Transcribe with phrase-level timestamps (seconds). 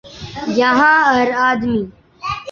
[0.59, 1.81] یہاں ہر آدمی